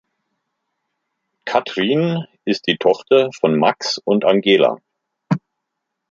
Kathrin 1.45 2.25
ist 2.43 2.65
die 2.67 2.77
Tochter 2.79 3.29
von 3.39 3.55
Max 3.59 3.99
und 4.03 4.25
Angela. 4.25 4.77